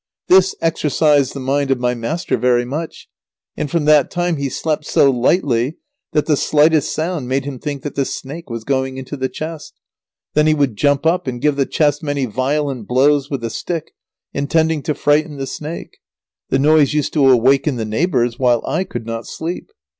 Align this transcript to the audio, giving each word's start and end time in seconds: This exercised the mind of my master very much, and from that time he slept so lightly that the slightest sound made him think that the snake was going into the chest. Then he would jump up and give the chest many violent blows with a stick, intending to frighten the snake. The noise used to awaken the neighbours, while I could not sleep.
This 0.29 0.55
exercised 0.61 1.35
the 1.35 1.39
mind 1.39 1.69
of 1.69 1.79
my 1.79 1.93
master 1.93 2.35
very 2.35 2.65
much, 2.65 3.07
and 3.55 3.69
from 3.69 3.85
that 3.85 4.09
time 4.09 4.37
he 4.37 4.49
slept 4.49 4.83
so 4.83 5.11
lightly 5.11 5.77
that 6.13 6.25
the 6.25 6.35
slightest 6.35 6.91
sound 6.95 7.27
made 7.27 7.45
him 7.45 7.59
think 7.59 7.83
that 7.83 7.93
the 7.93 8.05
snake 8.05 8.49
was 8.49 8.63
going 8.63 8.97
into 8.97 9.15
the 9.15 9.29
chest. 9.29 9.75
Then 10.33 10.47
he 10.47 10.55
would 10.55 10.75
jump 10.75 11.05
up 11.05 11.27
and 11.27 11.39
give 11.39 11.55
the 11.55 11.67
chest 11.67 12.01
many 12.01 12.25
violent 12.25 12.87
blows 12.87 13.29
with 13.29 13.43
a 13.43 13.51
stick, 13.51 13.91
intending 14.33 14.81
to 14.83 14.95
frighten 14.95 15.37
the 15.37 15.45
snake. 15.45 15.99
The 16.49 16.57
noise 16.57 16.95
used 16.95 17.13
to 17.13 17.29
awaken 17.29 17.75
the 17.75 17.85
neighbours, 17.85 18.39
while 18.39 18.63
I 18.65 18.85
could 18.85 19.05
not 19.05 19.27
sleep. 19.27 19.69